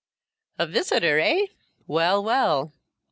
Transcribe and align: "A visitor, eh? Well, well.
"A 0.57 0.65
visitor, 0.65 1.19
eh? 1.19 1.45
Well, 1.85 2.23
well. 2.23 2.73